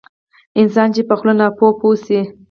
انسان 0.61 0.87
چې 0.95 1.01
په 1.07 1.13
خپلې 1.19 1.33
ناپوهي 1.39 1.73
پوه 1.79 1.95
شي. 2.05 2.19